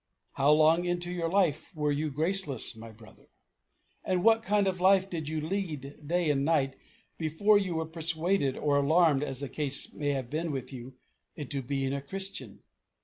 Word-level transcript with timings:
How 0.33 0.51
long 0.51 0.85
into 0.85 1.11
your 1.11 1.29
life 1.29 1.75
were 1.75 1.91
you 1.91 2.09
graceless, 2.09 2.75
my 2.75 2.91
brother? 2.91 3.27
And 4.03 4.23
what 4.23 4.41
kind 4.41 4.65
of 4.65 4.81
life 4.81 5.07
did 5.07 5.29
you 5.29 5.39
lead 5.39 6.07
day 6.07 6.31
and 6.31 6.43
night 6.43 6.75
before 7.19 7.59
you 7.59 7.75
were 7.75 7.85
persuaded 7.85 8.57
or 8.57 8.77
alarmed, 8.77 9.21
as 9.23 9.41
the 9.41 9.47
case 9.47 9.93
may 9.93 10.09
have 10.09 10.31
been 10.31 10.51
with 10.51 10.73
you, 10.73 10.95
into 11.35 11.61
being 11.61 11.93
a 11.93 12.01
Christian? 12.01 12.63